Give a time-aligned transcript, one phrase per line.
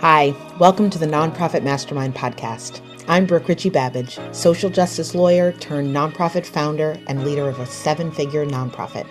[0.00, 2.80] Hi, welcome to the Nonprofit Mastermind Podcast.
[3.08, 8.12] I'm Brooke Ritchie Babbage, social justice lawyer turned nonprofit founder and leader of a seven
[8.12, 9.08] figure nonprofit.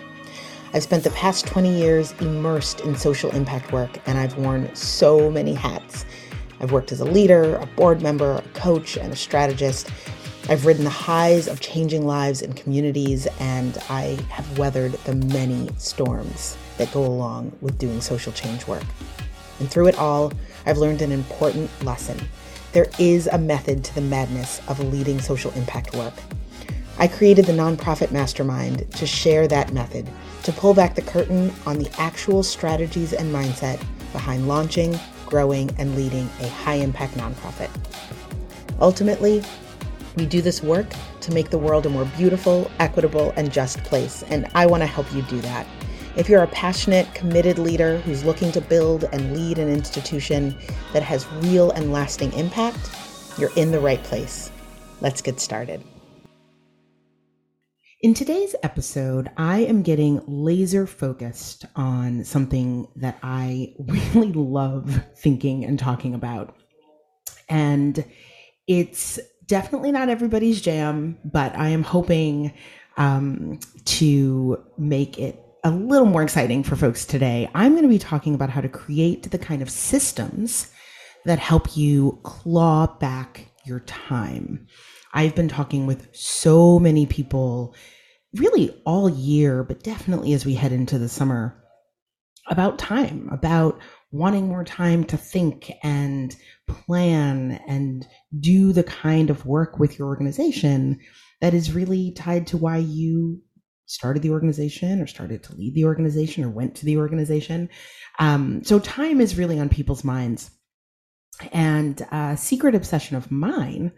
[0.72, 5.30] I've spent the past 20 years immersed in social impact work, and I've worn so
[5.30, 6.06] many hats.
[6.60, 9.90] I've worked as a leader, a board member, a coach, and a strategist.
[10.48, 15.68] I've ridden the highs of changing lives and communities, and I have weathered the many
[15.76, 18.84] storms that go along with doing social change work.
[19.60, 20.32] And through it all,
[20.66, 22.18] I've learned an important lesson.
[22.72, 26.14] There is a method to the madness of leading social impact work.
[26.98, 30.08] I created the Nonprofit Mastermind to share that method,
[30.42, 35.96] to pull back the curtain on the actual strategies and mindset behind launching, growing, and
[35.96, 37.70] leading a high impact nonprofit.
[38.80, 39.42] Ultimately,
[40.16, 40.86] we do this work
[41.20, 44.86] to make the world a more beautiful, equitable, and just place, and I want to
[44.86, 45.66] help you do that.
[46.14, 50.54] If you're a passionate, committed leader who's looking to build and lead an institution
[50.92, 52.90] that has real and lasting impact,
[53.38, 54.50] you're in the right place.
[55.00, 55.82] Let's get started.
[58.02, 65.64] In today's episode, I am getting laser focused on something that I really love thinking
[65.64, 66.54] and talking about.
[67.48, 68.04] And
[68.66, 72.52] it's definitely not everybody's jam, but I am hoping
[72.98, 77.98] um, to make it a little more exciting for folks today, I'm going to be
[77.98, 80.68] talking about how to create the kind of systems
[81.24, 84.66] that help you claw back your time.
[85.14, 87.76] I've been talking with so many people
[88.34, 91.56] really all year, but definitely as we head into the summer
[92.48, 93.78] about time, about
[94.10, 96.34] wanting more time to think and
[96.66, 98.06] plan and
[98.40, 100.98] do the kind of work with your organization
[101.40, 103.40] that is really tied to why you
[103.86, 107.68] started the organization or started to lead the organization or went to the organization.
[108.18, 110.50] Um, so time is really on people's minds.
[111.52, 113.92] And a secret obsession of mine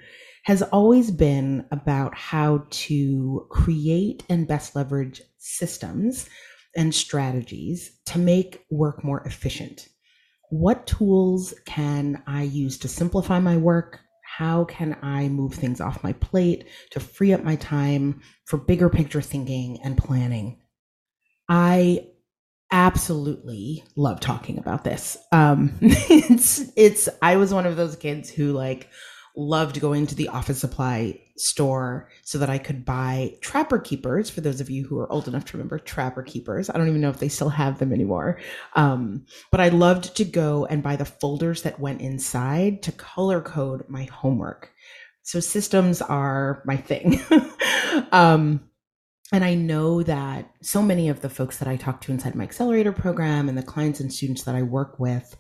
[0.45, 6.29] has always been about how to create and best leverage systems
[6.77, 9.89] and strategies to make work more efficient.
[10.51, 14.01] What tools can I use to simplify my work,
[14.39, 18.89] how can I move things off my plate to free up my time for bigger
[18.89, 20.61] picture thinking and planning?
[21.49, 22.09] I
[22.73, 25.17] absolutely love talking about this.
[25.31, 28.89] Um, it's it's I was one of those kids who like
[29.37, 34.31] loved going to the office supply store so that I could buy Trapper Keepers.
[34.31, 37.01] For those of you who are old enough to remember Trapper Keepers, I don't even
[37.01, 38.39] know if they still have them anymore.
[38.75, 43.41] Um, but I loved to go and buy the folders that went inside to color
[43.41, 44.71] code my homework.
[45.23, 47.21] So systems are my thing.
[48.13, 48.61] um,
[49.33, 52.45] and I know that so many of the folks that I talk to inside my
[52.45, 55.35] accelerator program and the clients and students that I work with,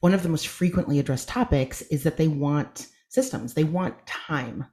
[0.00, 3.54] one of the most frequently addressed topics is that they want systems.
[3.54, 4.66] They want time.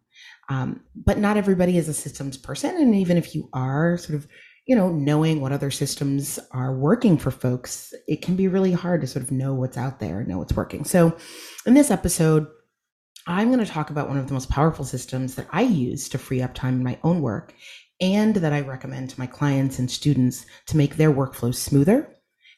[0.50, 2.76] Um, but not everybody is a systems person.
[2.78, 4.28] And even if you are sort of,
[4.68, 9.02] you know, knowing what other systems are working for folks, it can be really hard
[9.02, 10.84] to sort of know what's out there and know what's working.
[10.86, 11.16] So
[11.66, 12.48] in this episode,
[13.28, 16.18] I'm going to talk about one of the most powerful systems that I use to
[16.18, 17.54] free up time in my own work
[18.00, 22.14] and that I recommend to my clients and students to make their workflows smoother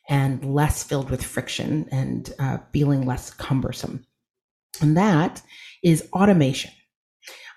[0.09, 4.05] and less filled with friction and uh, feeling less cumbersome.
[4.81, 5.41] And that
[5.83, 6.71] is automation.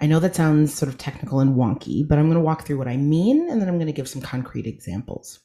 [0.01, 2.79] I know that sounds sort of technical and wonky, but I'm going to walk through
[2.79, 5.41] what I mean and then I'm going to give some concrete examples.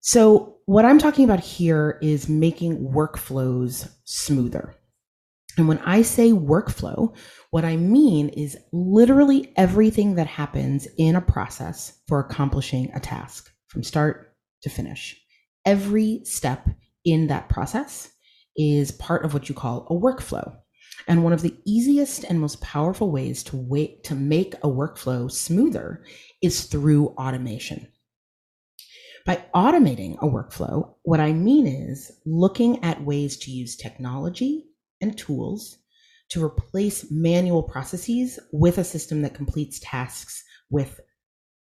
[0.00, 4.74] So, what I'm talking about here is making workflows smoother.
[5.56, 7.16] And when I say workflow,
[7.50, 13.50] what I mean is literally everything that happens in a process for accomplishing a task
[13.68, 15.20] from start to finish.
[15.64, 16.68] Every step
[17.04, 18.10] in that process
[18.56, 20.56] is part of what you call a workflow.
[21.08, 25.30] And one of the easiest and most powerful ways to wait to make a workflow
[25.30, 26.02] smoother
[26.42, 27.86] is through automation.
[29.24, 34.66] By automating a workflow, what I mean is looking at ways to use technology
[35.00, 35.78] and tools
[36.30, 41.00] to replace manual processes with a system that completes tasks with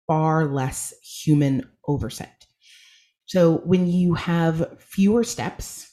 [0.06, 2.46] far less human oversight.
[3.26, 5.89] So when you have fewer steps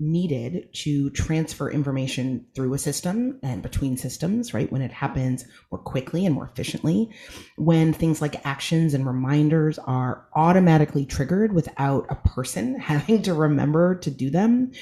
[0.00, 4.70] needed to transfer information through a system and between systems, right?
[4.72, 7.10] When it happens more quickly and more efficiently,
[7.56, 13.94] when things like actions and reminders are automatically triggered without a person having to remember
[13.96, 14.72] to do them,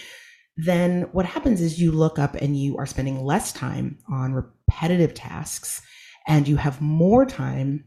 [0.56, 5.14] then what happens is you look up and you are spending less time on repetitive
[5.14, 5.82] tasks
[6.26, 7.84] and you have more time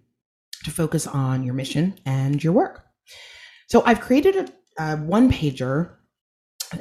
[0.64, 2.86] to focus on your mission and your work.
[3.68, 4.36] So I've created
[4.80, 5.96] a, a one pager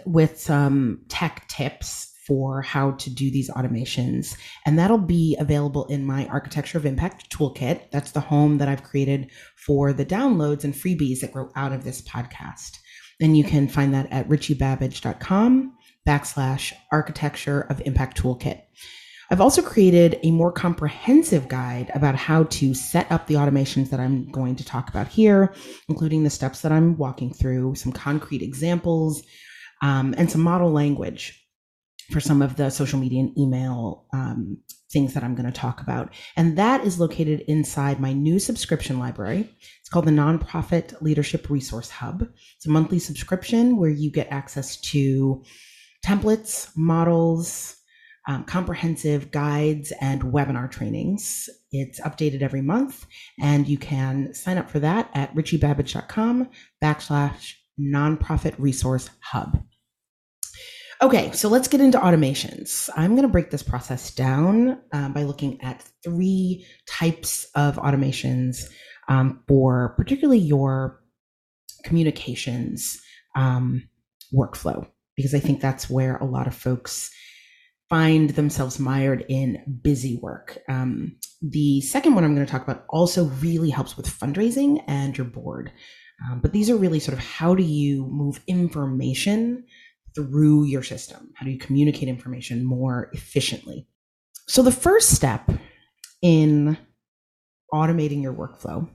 [0.04, 4.36] with some tech tips for how to do these automations.
[4.64, 7.90] And that'll be available in my Architecture of Impact toolkit.
[7.90, 11.84] That's the home that I've created for the downloads and freebies that grow out of
[11.84, 12.78] this podcast.
[13.20, 15.76] And you can find that at richiebabbage.com
[16.06, 18.62] backslash architecture of impact toolkit.
[19.30, 24.00] I've also created a more comprehensive guide about how to set up the automations that
[24.00, 25.54] I'm going to talk about here,
[25.88, 29.22] including the steps that I'm walking through, some concrete examples,
[29.84, 31.46] um, and some model language
[32.10, 34.56] for some of the social media and email um,
[34.90, 36.12] things that I'm going to talk about.
[36.36, 39.50] And that is located inside my new subscription library.
[39.80, 42.26] It's called the Nonprofit Leadership Resource Hub.
[42.56, 45.44] It's a monthly subscription where you get access to
[46.04, 47.76] templates, models,
[48.26, 51.50] um, comprehensive guides, and webinar trainings.
[51.72, 53.04] It's updated every month,
[53.38, 56.48] and you can sign up for that at richiebabbage.com
[56.82, 59.62] backslash nonprofit resource hub.
[61.04, 62.88] Okay, so let's get into automations.
[62.96, 68.70] I'm going to break this process down um, by looking at three types of automations
[69.08, 71.02] um, for particularly your
[71.84, 72.98] communications
[73.36, 73.86] um,
[74.34, 77.10] workflow, because I think that's where a lot of folks
[77.90, 80.56] find themselves mired in busy work.
[80.70, 85.18] Um, the second one I'm going to talk about also really helps with fundraising and
[85.18, 85.70] your board.
[86.24, 89.66] Um, but these are really sort of how do you move information
[90.14, 91.30] through your system?
[91.34, 93.86] How do you communicate information more efficiently?
[94.48, 95.50] So, the first step
[96.22, 96.76] in
[97.72, 98.88] automating your workflow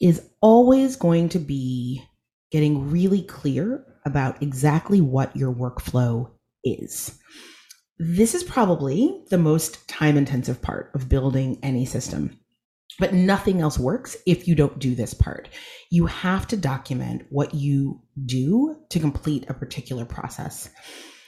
[0.00, 2.02] is always going to be
[2.50, 6.30] getting really clear about exactly what your workflow
[6.64, 7.18] is.
[7.98, 12.38] This is probably the most time intensive part of building any system.
[12.98, 15.48] But nothing else works if you don't do this part.
[15.90, 20.68] You have to document what you do to complete a particular process.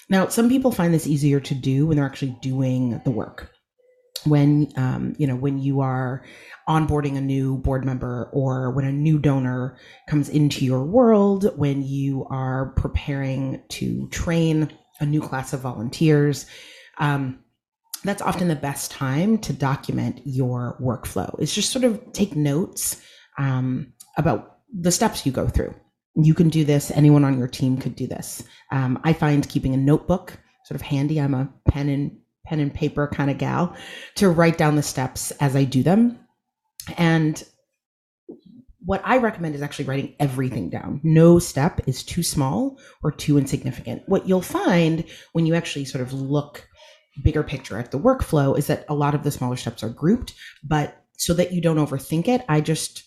[0.08, 3.50] Now, some people find this easier to do when they're actually doing the work.
[4.24, 6.24] When um, you know when you are
[6.68, 9.76] onboarding a new board member or when a new donor
[10.08, 16.46] comes into your world, when you are preparing to train a new class of volunteers,
[16.98, 17.40] um,
[18.04, 23.00] that's often the best time to document your workflow is just sort of take notes
[23.38, 25.74] um, about the steps you go through
[26.14, 29.74] you can do this anyone on your team could do this um, i find keeping
[29.74, 32.16] a notebook sort of handy i'm a pen and
[32.46, 33.74] pen and paper kind of gal
[34.14, 36.18] to write down the steps as i do them
[36.96, 37.44] and
[38.84, 41.00] what I recommend is actually writing everything down.
[41.04, 44.02] No step is too small or too insignificant.
[44.06, 46.68] What you'll find when you actually sort of look
[47.22, 50.34] bigger picture at the workflow is that a lot of the smaller steps are grouped,
[50.64, 53.04] but so that you don't overthink it, I just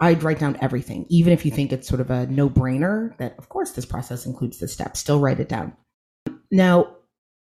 [0.00, 3.36] I'd write down everything, even if you think it's sort of a no brainer that,
[3.38, 5.76] of course, this process includes the step, still write it down.
[6.50, 6.96] Now,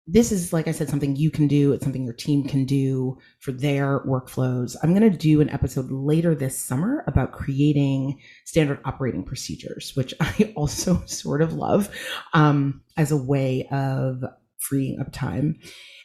[0.06, 1.72] this is, like I said, something you can do.
[1.72, 4.76] It's something your team can do for their workflows.
[4.82, 10.12] I'm going to do an episode later this summer about creating standard operating procedures, which
[10.20, 11.88] I also sort of love
[12.34, 14.22] um, as a way of
[14.68, 15.56] freeing up time.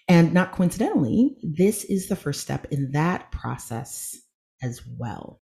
[0.07, 4.17] And not coincidentally, this is the first step in that process
[4.61, 5.39] as well.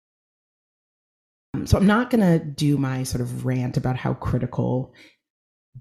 [1.54, 4.94] Um, so I'm not going to do my sort of rant about how critical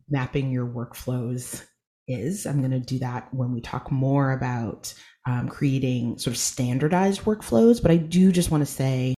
[0.09, 1.63] mapping your workflows
[2.07, 2.45] is.
[2.45, 4.93] I'm going to do that when we talk more about
[5.27, 7.81] um, creating sort of standardized workflows.
[7.81, 9.13] But I do just want to say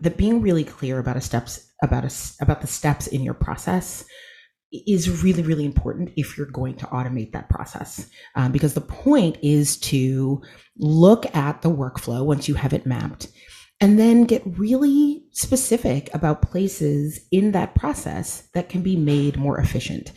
[0.00, 4.04] that being really clear about a steps about a, about the steps in your process
[4.72, 8.08] is really, really important if you're going to automate that process.
[8.34, 10.42] Um, because the point is to
[10.76, 13.28] look at the workflow once you have it mapped
[13.80, 19.58] and then get really specific about places in that process that can be made more
[19.58, 20.12] efficient.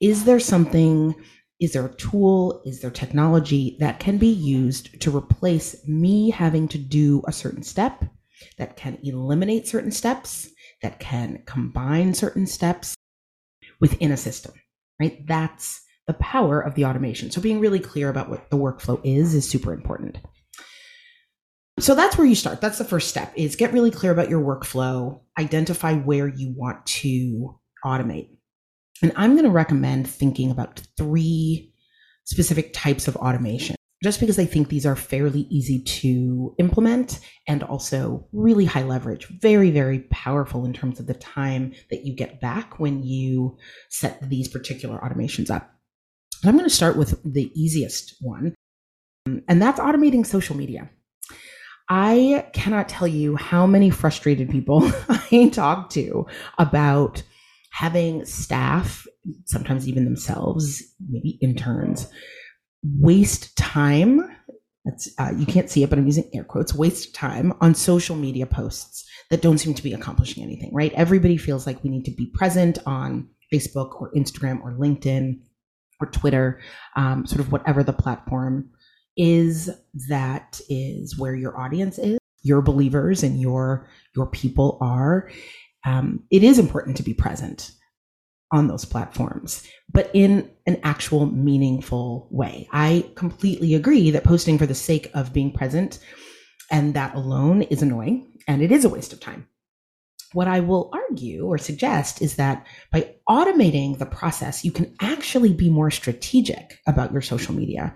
[0.00, 1.14] Is there something,
[1.60, 6.68] is there a tool, is there technology that can be used to replace me having
[6.68, 8.04] to do a certain step,
[8.58, 10.48] that can eliminate certain steps,
[10.80, 12.96] that can combine certain steps?
[13.82, 14.54] Within a system,
[15.00, 15.26] right?
[15.26, 17.32] That's the power of the automation.
[17.32, 20.18] So being really clear about what the workflow is is super important.
[21.80, 22.60] So that's where you start.
[22.60, 26.86] That's the first step is get really clear about your workflow, identify where you want
[26.86, 28.28] to automate.
[29.02, 31.74] And I'm going to recommend thinking about three
[32.24, 37.62] specific types of automation just because I think these are fairly easy to implement and
[37.62, 42.40] also really high leverage, very, very powerful in terms of the time that you get
[42.40, 43.56] back when you
[43.90, 45.70] set these particular automations up.
[46.44, 48.54] I'm going to start with the easiest one,
[49.46, 50.90] and that's automating social media.
[51.88, 56.26] I cannot tell you how many frustrated people I talk to
[56.58, 57.22] about
[57.70, 59.06] having staff,
[59.46, 62.08] sometimes even themselves, maybe interns,
[62.82, 64.20] waste time.
[64.84, 68.16] That's, uh, you can't see it, but I'm using air quotes, waste time on social
[68.16, 70.92] media posts that don't seem to be accomplishing anything, right?
[70.94, 75.40] Everybody feels like we need to be present on Facebook or Instagram or LinkedIn
[76.00, 76.60] or Twitter,
[76.96, 78.68] um, sort of whatever the platform
[79.16, 79.70] is
[80.08, 85.30] that is where your audience is, your believers and your your people are.
[85.84, 87.72] Um, it is important to be present
[88.52, 92.68] on those platforms, but in an actual meaningful way.
[92.70, 95.98] I completely agree that posting for the sake of being present
[96.70, 99.48] and that alone is annoying and it is a waste of time.
[100.34, 105.52] What I will argue or suggest is that by automating the process, you can actually
[105.52, 107.94] be more strategic about your social media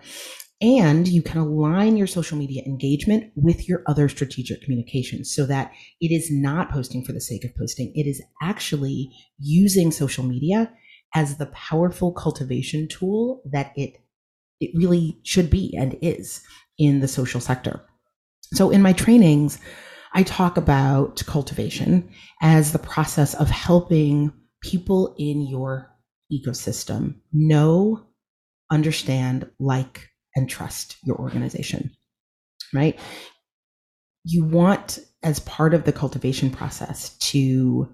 [0.61, 5.71] and you can align your social media engagement with your other strategic communications so that
[6.01, 7.93] it is not posting for the sake of posting.
[7.95, 10.73] It is actually using social media
[11.15, 13.99] as the powerful cultivation tool that it,
[14.61, 16.43] it really should be and is
[16.79, 17.83] in the social sector.
[18.55, 19.59] So in my trainings,
[20.15, 22.09] I talk about cultivation
[22.41, 24.33] as the process of helping
[24.63, 25.91] people in your
[26.33, 28.07] ecosystem know,
[28.71, 31.91] understand, like, and trust your organization,
[32.73, 32.99] right?
[34.23, 37.93] You want, as part of the cultivation process, to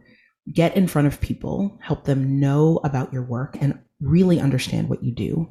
[0.52, 5.02] get in front of people, help them know about your work, and really understand what
[5.02, 5.49] you do.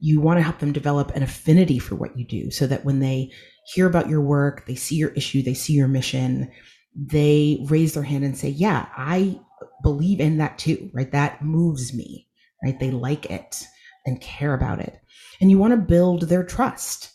[0.00, 2.98] You want to help them develop an affinity for what you do so that when
[2.98, 3.30] they
[3.72, 6.50] hear about your work, they see your issue, they see your mission,
[6.96, 9.38] they raise their hand and say, Yeah, I
[9.84, 11.10] believe in that too, right?
[11.12, 12.26] That moves me,
[12.64, 12.78] right?
[12.80, 13.64] They like it
[14.04, 14.98] and care about it.
[15.42, 17.10] And you want to build their trust.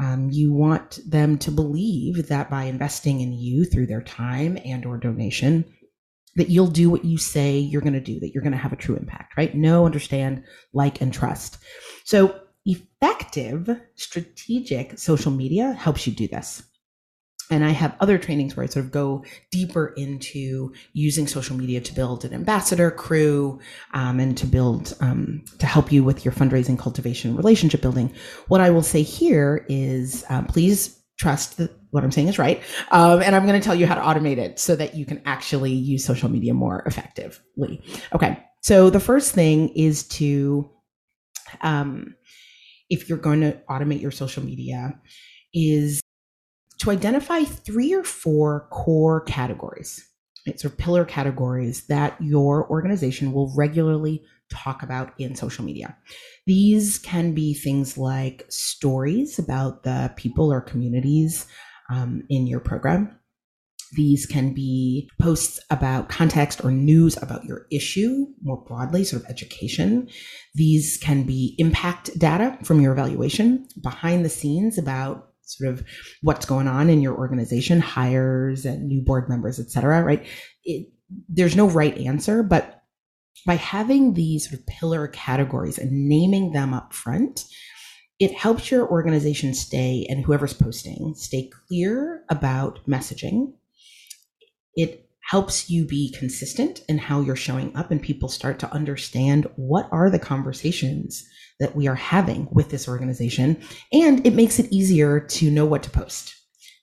[0.00, 4.86] Um, you want them to believe that by investing in you through their time and
[4.86, 5.64] or donation,
[6.36, 8.72] that you'll do what you say you're going to do, that you're going to have
[8.72, 9.54] a true impact, right?
[9.54, 11.58] Know, understand, like, and trust.
[12.04, 16.62] So effective strategic social media helps you do this.
[17.52, 21.82] And I have other trainings where I sort of go deeper into using social media
[21.82, 23.60] to build an ambassador crew
[23.92, 28.10] um, and to build, um, to help you with your fundraising, cultivation, relationship building.
[28.48, 32.62] What I will say here is um, please trust that what I'm saying is right.
[32.90, 35.20] Um, and I'm going to tell you how to automate it so that you can
[35.26, 37.82] actually use social media more effectively.
[38.14, 38.42] Okay.
[38.62, 40.70] So the first thing is to,
[41.60, 42.16] um,
[42.88, 44.98] if you're going to automate your social media,
[45.54, 46.01] is
[46.82, 50.04] to identify three or four core categories,
[50.48, 54.20] right, sort of pillar categories that your organization will regularly
[54.50, 55.96] talk about in social media.
[56.44, 61.46] These can be things like stories about the people or communities
[61.88, 63.16] um, in your program.
[63.92, 69.30] These can be posts about context or news about your issue more broadly, sort of
[69.30, 70.08] education.
[70.54, 75.84] These can be impact data from your evaluation, behind the scenes about sort of
[76.22, 80.26] what's going on in your organization, hires and new board members, et cetera, right?
[80.64, 80.88] It,
[81.28, 82.82] there's no right answer, but
[83.46, 87.44] by having these sort of pillar categories and naming them up front,
[88.18, 93.52] it helps your organization stay and whoever's posting stay clear about messaging.
[94.76, 99.48] It helps you be consistent in how you're showing up and people start to understand
[99.56, 101.26] what are the conversations
[101.58, 103.58] that we are having with this organization.
[103.94, 106.34] And it makes it easier to know what to post,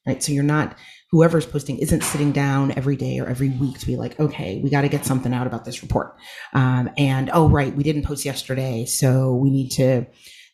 [0.07, 0.23] right?
[0.23, 0.75] So you're not,
[1.11, 4.71] whoever's posting isn't sitting down every day or every week to be like, okay, we
[4.71, 6.15] got to get something out about this report.
[6.55, 8.83] Um, and oh, right, we didn't post yesterday.
[8.85, 10.07] So we need to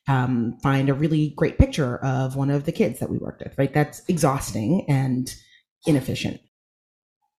[0.09, 3.57] um, find a really great picture of one of the kids that we worked with,
[3.57, 3.73] right?
[3.73, 5.33] That's exhausting and
[5.87, 6.41] inefficient.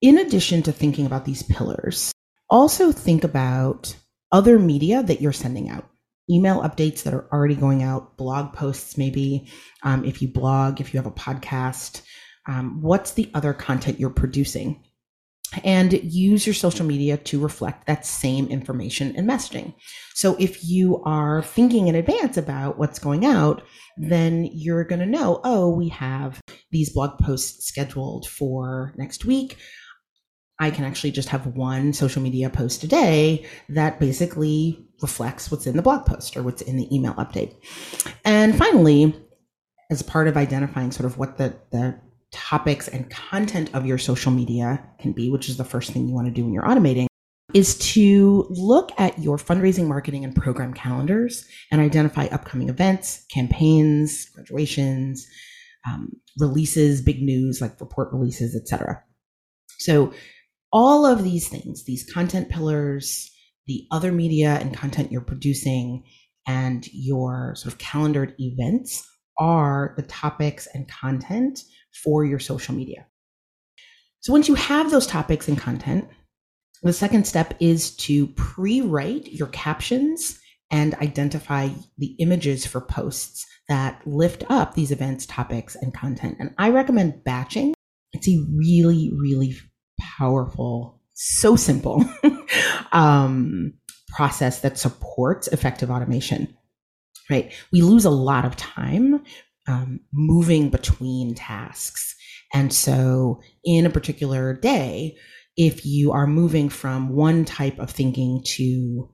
[0.05, 2.11] In addition to thinking about these pillars,
[2.47, 3.95] also think about
[4.31, 5.89] other media that you're sending out
[6.29, 9.49] email updates that are already going out, blog posts, maybe
[9.81, 12.03] um, if you blog, if you have a podcast,
[12.47, 14.83] um, what's the other content you're producing?
[15.63, 19.73] And use your social media to reflect that same information and messaging.
[20.13, 23.63] So if you are thinking in advance about what's going out,
[23.97, 29.57] then you're going to know, oh, we have these blog posts scheduled for next week.
[30.59, 35.67] I can actually just have one social media post a day that basically reflects what's
[35.67, 37.55] in the blog post or what's in the email update.
[38.23, 39.13] And finally,
[39.91, 41.99] as part of identifying sort of what the, the
[42.31, 46.15] topics and content of your social media can be, which is the first thing you
[46.15, 47.07] want to do when you're automating,
[47.53, 54.29] is to look at your fundraising, marketing, and program calendars and identify upcoming events, campaigns,
[54.29, 55.27] graduations,
[55.87, 56.09] um,
[56.39, 59.01] releases, big news like report releases, etc.
[59.77, 60.13] So
[60.75, 63.31] all of these things, these content pillars,
[63.65, 66.03] the other media and content you're producing,
[66.45, 69.01] and your sort of calendared events
[69.39, 71.63] are the topics and content
[72.03, 73.07] for your social media.
[74.19, 76.09] So once you have those topics and content,
[76.83, 80.37] the second step is to pre write your captions
[80.71, 86.35] and identify the images for posts that lift up these events, topics, and content.
[86.37, 87.73] And I recommend batching.
[88.11, 89.55] It's a really, really
[89.99, 92.03] powerful, so simple
[92.91, 93.73] um,
[94.09, 96.55] process that supports effective automation.
[97.29, 97.51] Right?
[97.71, 99.23] We lose a lot of time
[99.67, 102.15] um, moving between tasks.
[102.53, 105.17] And so, in a particular day,
[105.57, 109.09] if you are moving from one type of thinking to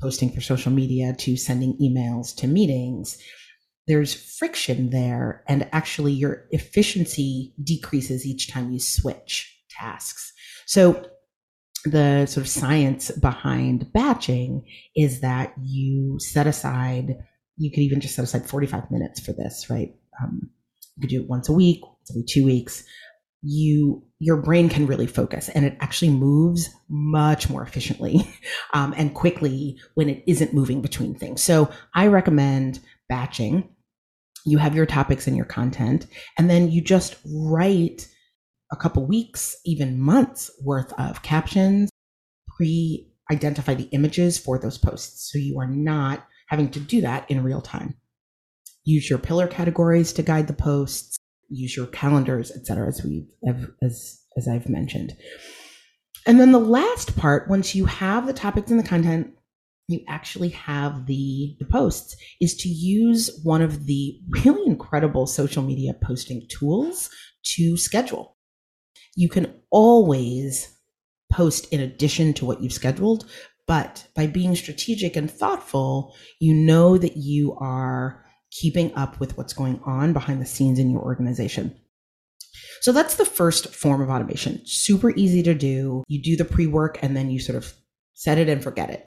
[0.00, 3.18] posting for social media to sending emails to meetings,
[3.86, 5.42] there's friction there.
[5.48, 10.32] And actually, your efficiency decreases each time you switch tasks.
[10.66, 11.10] So,
[11.84, 14.64] the sort of science behind batching
[14.96, 17.16] is that you set aside,
[17.56, 19.94] you could even just set aside 45 minutes for this, right?
[20.20, 20.50] Um,
[20.96, 21.80] you could do it once a week,
[22.10, 22.82] every two weeks
[23.42, 28.28] you your brain can really focus and it actually moves much more efficiently
[28.74, 33.68] um, and quickly when it isn't moving between things so i recommend batching
[34.44, 36.06] you have your topics and your content
[36.38, 38.08] and then you just write
[38.76, 41.90] a couple weeks even months worth of captions
[42.56, 47.28] pre identify the images for those posts so you are not having to do that
[47.30, 47.94] in real time
[48.84, 51.16] use your pillar categories to guide the posts
[51.48, 55.16] use your calendars, etc., as we have as as I've mentioned.
[56.26, 59.32] And then the last part, once you have the topics and the content,
[59.88, 65.62] you actually have the, the posts, is to use one of the really incredible social
[65.62, 67.08] media posting tools
[67.44, 68.35] to schedule.
[69.16, 70.76] You can always
[71.32, 73.28] post in addition to what you've scheduled,
[73.66, 79.52] but by being strategic and thoughtful, you know that you are keeping up with what's
[79.52, 81.76] going on behind the scenes in your organization.
[82.80, 84.60] So that's the first form of automation.
[84.64, 86.04] Super easy to do.
[86.08, 87.72] You do the pre work and then you sort of
[88.14, 89.06] set it and forget it.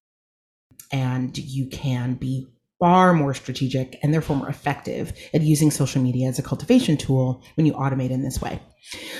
[0.92, 2.48] And you can be
[2.80, 7.44] far more strategic and therefore more effective at using social media as a cultivation tool
[7.56, 8.60] when you automate in this way.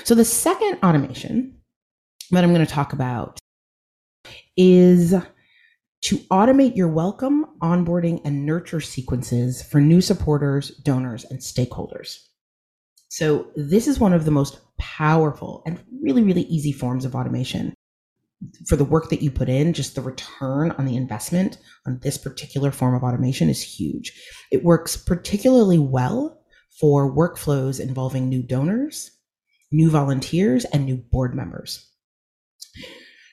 [0.04, 1.60] So the second automation
[2.30, 3.38] that I'm going to talk about
[4.56, 5.14] is
[6.02, 12.18] to automate your welcome, onboarding, and nurture sequences for new supporters, donors, and stakeholders.
[13.08, 17.74] So, this is one of the most powerful and really, really easy forms of automation.
[18.66, 22.16] For the work that you put in, just the return on the investment on this
[22.16, 24.12] particular form of automation is huge.
[24.50, 26.42] It works particularly well
[26.80, 29.10] for workflows involving new donors,
[29.70, 31.86] new volunteers, and new board members.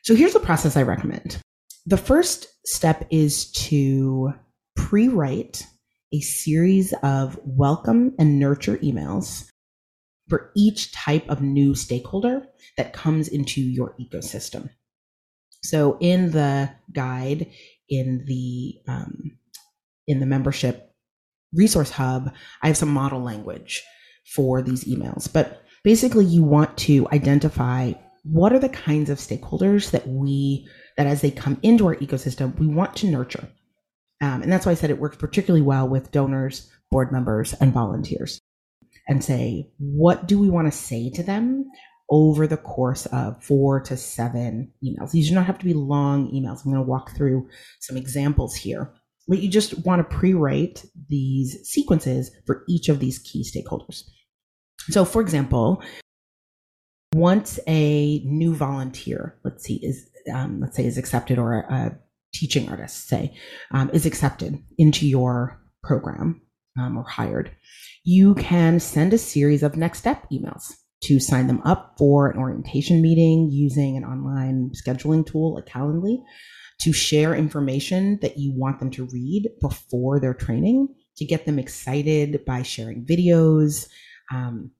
[0.03, 1.37] So, here's the process I recommend
[1.85, 4.33] the first step is to
[4.75, 5.65] pre write
[6.13, 9.49] a series of welcome and nurture emails
[10.27, 14.69] for each type of new stakeholder that comes into your ecosystem.
[15.69, 17.51] So in the guide,
[17.89, 19.37] in the um,
[20.07, 20.93] in the membership
[21.53, 23.83] resource hub, I have some model language
[24.35, 25.31] for these emails.
[25.31, 31.07] But basically, you want to identify what are the kinds of stakeholders that we that
[31.07, 33.47] as they come into our ecosystem, we want to nurture.
[34.19, 37.71] Um, and that's why I said it works particularly well with donors, board members, and
[37.71, 38.39] volunteers.
[39.07, 41.69] And say, what do we want to say to them
[42.09, 45.11] over the course of four to seven emails?
[45.11, 46.65] These do not have to be long emails.
[46.65, 47.47] I'm going to walk through
[47.79, 48.93] some examples here.
[49.27, 54.03] But you just want to pre write these sequences for each of these key stakeholders.
[54.89, 55.83] So, for example,
[57.13, 61.97] once a new volunteer, let's see, is um, let's say is accepted or a,
[62.33, 63.33] teaching artist say
[63.71, 66.41] um, is accepted into your program
[66.77, 67.51] um, or hired
[68.03, 72.37] you can send a series of next step emails to sign them up for an
[72.37, 76.17] orientation meeting using an online scheduling tool like calendly
[76.79, 81.59] to share information that you want them to read before their training to get them
[81.59, 83.87] excited by sharing videos
[84.31, 84.71] um,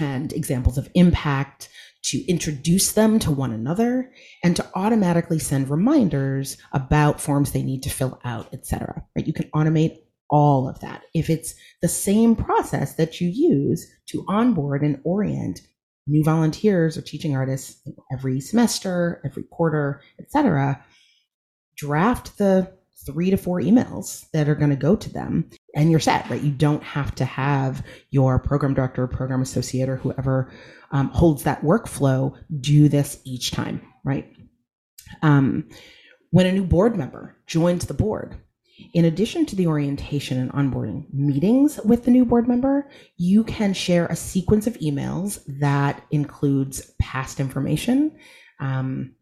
[0.00, 1.68] and examples of impact
[2.02, 4.12] to introduce them to one another
[4.44, 9.04] and to automatically send reminders about forms they need to fill out, etc.
[9.16, 9.26] Right?
[9.26, 9.98] You can automate
[10.30, 11.02] all of that.
[11.14, 15.60] If it's the same process that you use to onboard and orient
[16.06, 17.80] new volunteers or teaching artists
[18.12, 20.84] every semester, every quarter, etc.,
[21.76, 22.72] draft the
[23.04, 26.42] three to four emails that are going to go to them and you're set, right?
[26.42, 30.50] You don't have to have your program director, program associate, or whoever
[30.90, 33.82] um, holds that workflow do this each time.
[34.04, 34.32] right?
[35.22, 35.68] Um,
[36.30, 38.36] when a new board member joins the board,
[38.92, 43.72] in addition to the orientation and onboarding meetings with the new board member, you can
[43.72, 48.16] share a sequence of emails that includes past information,
[48.60, 49.14] um,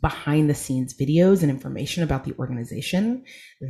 [0.00, 3.22] behind the scenes videos and information about the organization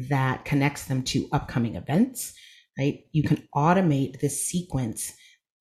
[0.09, 2.33] that connects them to upcoming events,
[2.79, 3.01] right?
[3.13, 5.13] You can automate this sequence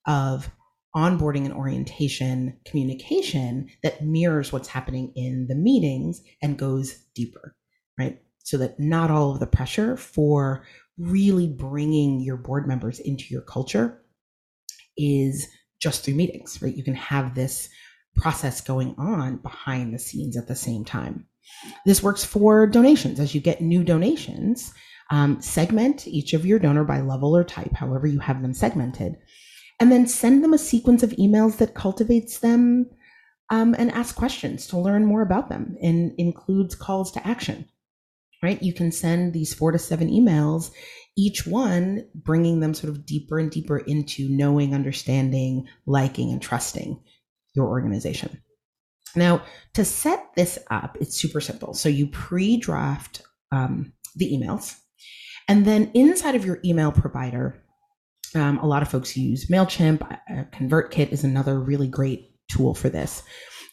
[0.06, 0.52] of
[0.96, 7.56] onboarding and orientation communication that mirrors what's happening in the meetings and goes deeper,
[7.98, 8.22] right?
[8.50, 10.64] So that not all of the pressure for
[10.98, 14.02] really bringing your board members into your culture
[14.98, 15.48] is
[15.80, 16.76] just through meetings, right?
[16.76, 17.70] You can have this
[18.16, 21.28] process going on behind the scenes at the same time.
[21.86, 23.20] This works for donations.
[23.20, 24.74] As you get new donations,
[25.12, 29.16] um, segment each of your donor by level or type, however you have them segmented,
[29.80, 32.90] and then send them a sequence of emails that cultivates them
[33.52, 37.70] um, and ask questions to learn more about them and includes calls to action.
[38.42, 38.62] Right?
[38.62, 40.72] You can send these four to seven emails,
[41.18, 47.02] each one bringing them sort of deeper and deeper into knowing, understanding, liking, and trusting
[47.54, 48.42] your organization.
[49.16, 51.74] Now, to set this up, it's super simple.
[51.74, 54.76] So you pre draft um, the emails,
[55.48, 57.62] and then inside of your email provider,
[58.36, 60.02] um, a lot of folks use MailChimp.
[60.04, 63.24] Uh, ConvertKit is another really great tool for this.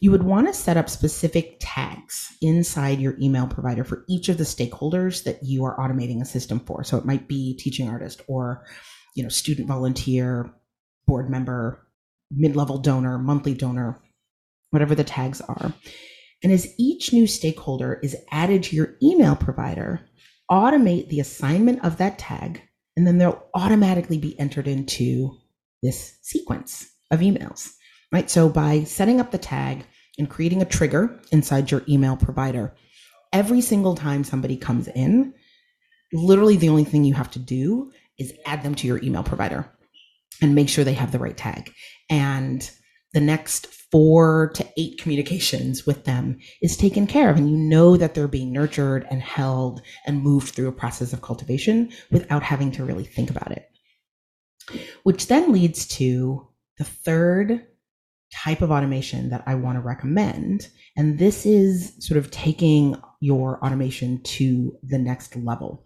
[0.00, 4.38] You would want to set up specific tags inside your email provider for each of
[4.38, 6.84] the stakeholders that you are automating a system for.
[6.84, 8.66] So it might be teaching artist or,
[9.14, 10.52] you know, student volunteer,
[11.06, 11.86] board member,
[12.30, 13.98] mid-level donor, monthly donor,
[14.70, 15.72] whatever the tags are.
[16.42, 20.00] And as each new stakeholder is added to your email provider,
[20.50, 22.62] automate the assignment of that tag,
[22.96, 25.38] and then they'll automatically be entered into
[25.82, 27.72] this sequence of emails,
[28.12, 28.30] right?
[28.30, 29.84] So by setting up the tag
[30.18, 32.74] and creating a trigger inside your email provider,
[33.32, 35.34] every single time somebody comes in,
[36.12, 39.70] literally the only thing you have to do is add them to your email provider
[40.40, 41.72] and make sure they have the right tag.
[42.08, 42.68] And
[43.12, 47.36] the next four to eight communications with them is taken care of.
[47.36, 51.22] And you know that they're being nurtured and held and moved through a process of
[51.22, 53.68] cultivation without having to really think about it.
[55.04, 57.66] Which then leads to the third
[58.32, 60.68] type of automation that I want to recommend.
[60.96, 65.84] And this is sort of taking your automation to the next level.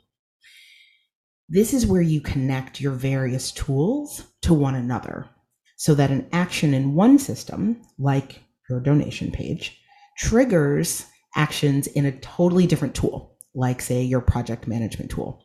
[1.48, 5.28] This is where you connect your various tools to one another
[5.76, 9.80] so that an action in one system, like your donation page,
[10.18, 15.44] triggers actions in a totally different tool, like, say, your project management tool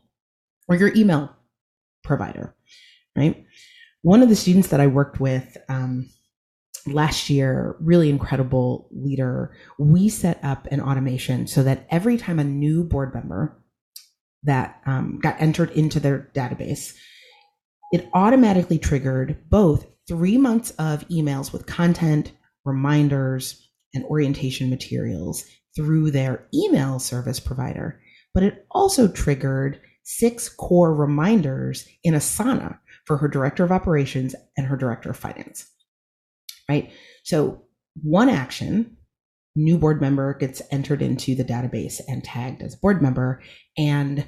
[0.68, 1.36] or your email
[2.04, 2.56] provider,
[3.16, 3.46] right?
[4.02, 6.10] One of the students that I worked with um,
[6.88, 12.43] last year, really incredible leader, we set up an automation so that every time a
[12.43, 13.62] new board member
[14.43, 16.95] that um, got entered into their database,
[17.91, 22.32] it automatically triggered both three months of emails with content,
[22.63, 25.45] reminders, and orientation materials
[25.76, 28.00] through their email service provider.
[28.34, 34.67] But it also triggered six core reminders in Asana for her director of operations and
[34.67, 35.71] her director of finance.
[36.69, 36.91] Right?
[37.23, 37.63] So,
[38.01, 38.97] one action,
[39.56, 43.41] new board member gets entered into the database and tagged as board member,
[43.78, 44.25] and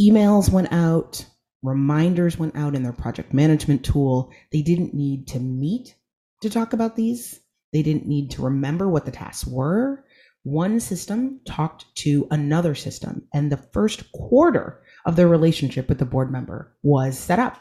[0.00, 1.26] emails went out,
[1.62, 4.32] reminders went out in their project management tool.
[4.52, 5.94] They didn't need to meet
[6.40, 7.40] to talk about these.
[7.72, 10.04] They didn't need to remember what the tasks were.
[10.44, 16.04] One system talked to another system, and the first quarter of their relationship with the
[16.04, 17.58] board member was set up.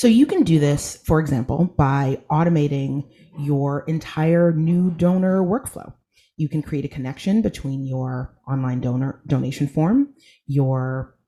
[0.00, 3.06] So you can do this, for example, by automating
[3.38, 5.92] your entire new donor workflow.
[6.38, 10.14] You can create a connection between your online donor donation form,
[10.46, 11.18] your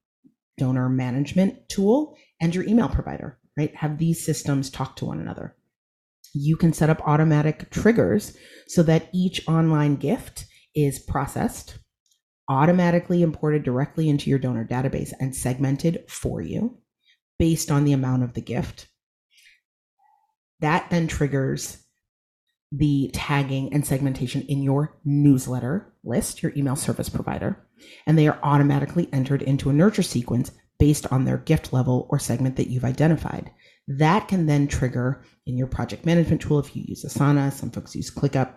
[0.56, 3.76] donor management tool, and your email provider, right?
[3.76, 5.54] Have these systems talk to one another.
[6.32, 8.34] You can set up automatic triggers
[8.68, 11.76] so that each online gift is processed,
[12.48, 16.81] automatically imported directly into your donor database, and segmented for you
[17.42, 18.86] based on the amount of the gift.
[20.60, 21.78] That then triggers
[22.70, 27.66] the tagging and segmentation in your newsletter list, your email service provider,
[28.06, 32.20] and they are automatically entered into a nurture sequence based on their gift level or
[32.20, 33.50] segment that you've identified.
[33.88, 37.96] That can then trigger in your project management tool, if you use Asana, some folks
[37.96, 38.52] use ClickUp,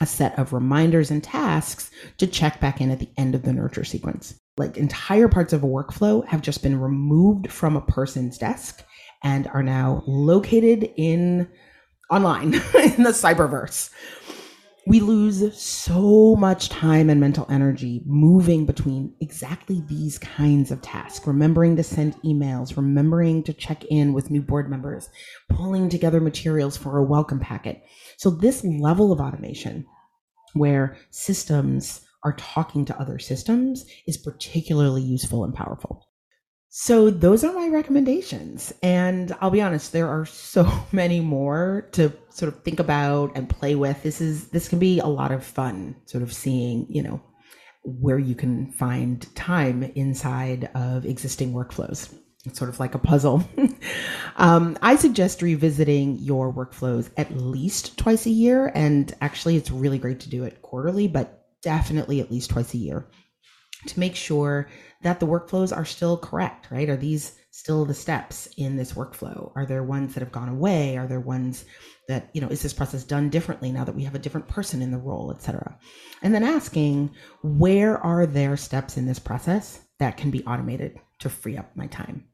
[0.00, 3.52] a set of reminders and tasks to check back in at the end of the
[3.52, 4.38] nurture sequence.
[4.56, 8.82] Like entire parts of a workflow have just been removed from a person's desk
[9.22, 11.48] and are now located in
[12.10, 13.90] online in the cyberverse.
[14.86, 21.26] we lose so much time and mental energy moving between exactly these kinds of tasks
[21.26, 25.10] remembering to send emails remembering to check in with new board members
[25.48, 27.82] pulling together materials for a welcome packet
[28.16, 29.84] so this level of automation
[30.54, 36.06] where systems are talking to other systems is particularly useful and powerful
[36.78, 38.70] so those are my recommendations.
[38.82, 43.48] And I'll be honest, there are so many more to sort of think about and
[43.48, 44.02] play with.
[44.02, 47.22] This is this can be a lot of fun, sort of seeing, you know,
[47.82, 52.14] where you can find time inside of existing workflows.
[52.44, 53.42] It's sort of like a puzzle.
[54.36, 58.70] um, I suggest revisiting your workflows at least twice a year.
[58.74, 62.78] And actually, it's really great to do it quarterly, but definitely at least twice a
[62.78, 63.08] year
[63.88, 64.68] to make sure
[65.02, 66.88] that the workflows are still correct, right?
[66.88, 69.50] Are these still the steps in this workflow?
[69.56, 70.96] Are there ones that have gone away?
[70.96, 71.64] Are there ones
[72.06, 74.80] that, you know, is this process done differently now that we have a different person
[74.80, 75.76] in the role, et cetera?
[76.22, 77.10] And then asking,
[77.42, 81.88] where are there steps in this process that can be automated to free up my
[81.88, 82.28] time?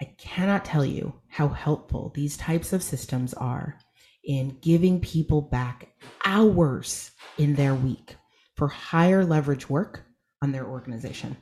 [0.00, 3.78] I cannot tell you how helpful these types of systems are
[4.24, 5.88] in giving people back
[6.24, 8.14] hours in their week
[8.56, 10.02] for higher leverage work
[10.42, 11.36] on their organization.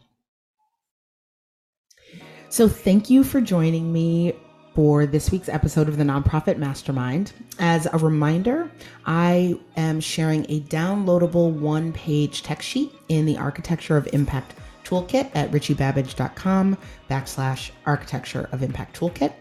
[2.48, 4.34] So, thank you for joining me
[4.74, 7.32] for this week's episode of the Nonprofit Mastermind.
[7.58, 8.70] As a reminder,
[9.04, 15.30] I am sharing a downloadable one page text sheet in the Architecture of Impact Toolkit
[15.34, 16.76] at richiebabbage.com
[17.08, 19.32] backslash architecture of impact toolkit.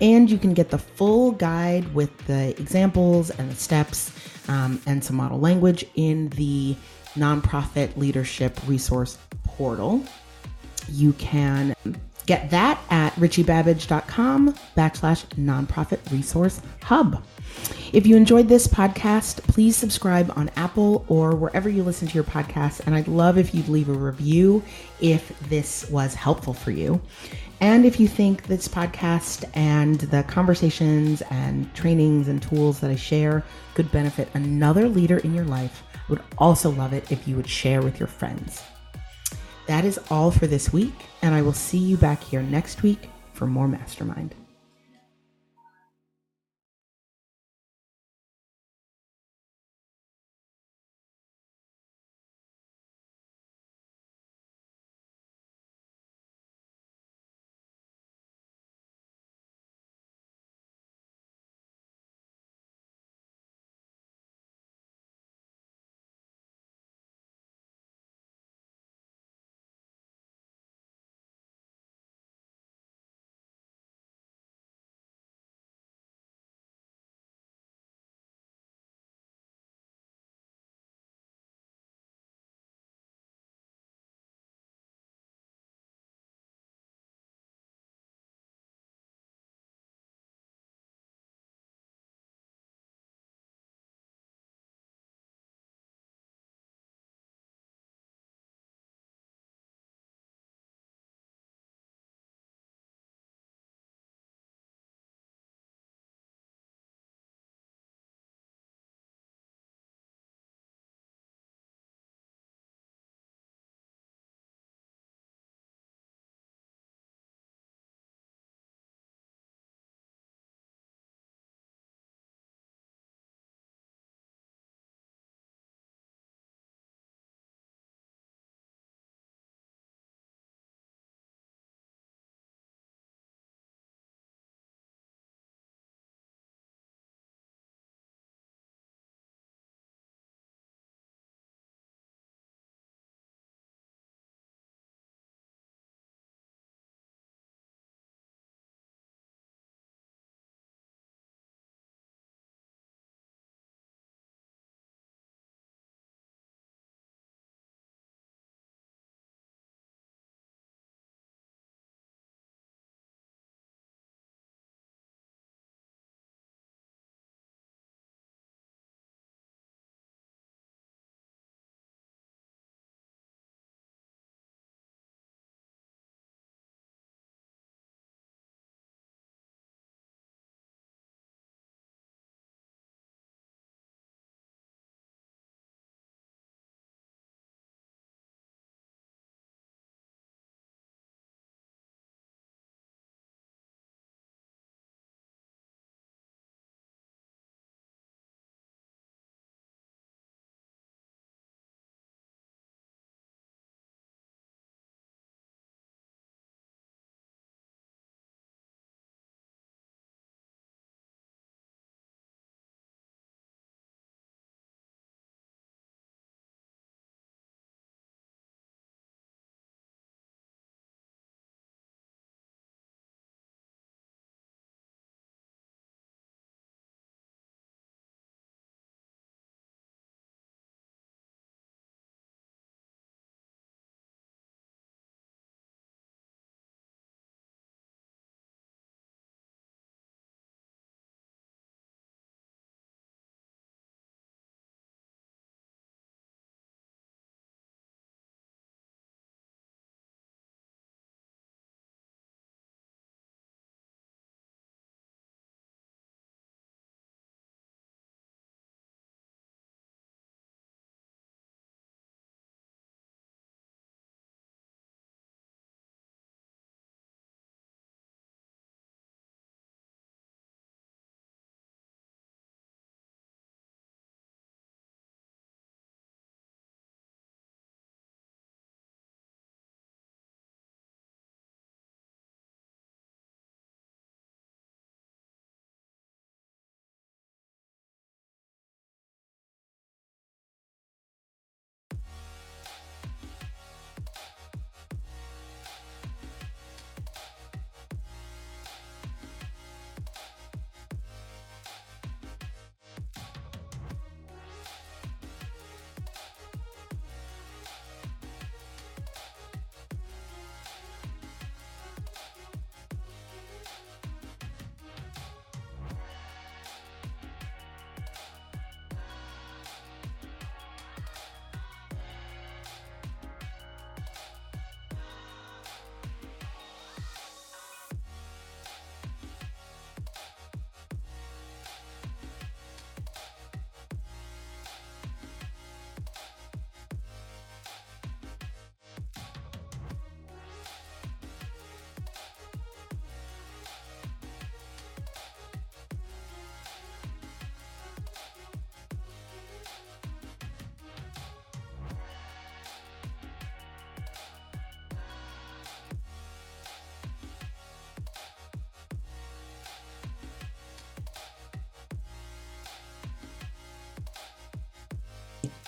[0.00, 4.12] And you can get the full guide with the examples and the steps
[4.48, 6.76] um, and some model language in the
[7.14, 10.04] nonprofit leadership resource portal.
[10.88, 11.74] You can
[12.26, 17.22] get that at richiebabbage.com backslash nonprofit resource hub.
[17.92, 22.24] If you enjoyed this podcast, please subscribe on Apple or wherever you listen to your
[22.24, 22.84] podcasts.
[22.84, 24.62] And I'd love if you'd leave a review
[25.00, 27.00] if this was helpful for you.
[27.60, 32.96] And if you think this podcast and the conversations and trainings and tools that I
[32.96, 37.48] share could benefit another leader in your life, would also love it if you would
[37.48, 38.62] share with your friends.
[39.66, 43.08] That is all for this week, and I will see you back here next week
[43.32, 44.34] for more Mastermind.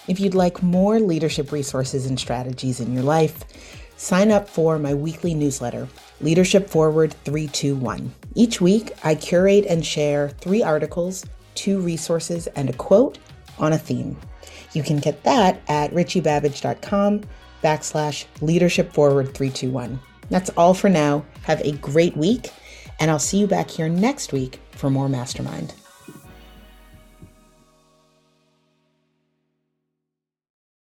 [0.09, 3.45] If you'd like more leadership resources and strategies in your life,
[3.97, 5.89] sign up for my weekly newsletter,
[6.21, 8.15] Leadership Forward 321.
[8.35, 13.19] Each week, I curate and share three articles, two resources, and a quote
[13.59, 14.17] on a theme.
[14.75, 17.23] You can get that at richiebabbage.com
[17.65, 19.99] backslash leadership forward 321.
[20.31, 21.25] That's all for now.
[21.43, 22.53] Have a great week,
[23.01, 25.75] and I'll see you back here next week for more Mastermind.